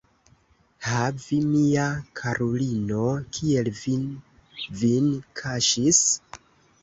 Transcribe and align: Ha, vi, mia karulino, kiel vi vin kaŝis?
Ha, 0.85 1.01
vi, 1.25 1.37
mia 1.49 1.83
karulino, 2.19 3.03
kiel 3.37 3.69
vi 3.81 3.93
vin 4.79 5.11
kaŝis? 5.43 6.01